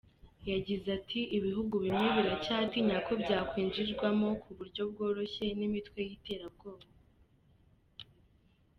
[0.51, 6.87] Yagize ati "Ibihugu bimwe biracyatinya ko byakwinjirwamo ku buryo bworoshye n’imitwe y’iterabwoba.